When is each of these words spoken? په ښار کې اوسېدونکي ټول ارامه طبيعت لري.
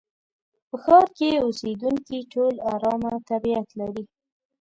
په 0.69 0.75
ښار 0.83 1.07
کې 1.17 1.29
اوسېدونکي 1.45 2.17
ټول 2.33 2.53
ارامه 2.73 3.13
طبيعت 3.29 3.67
لري. 3.79 4.03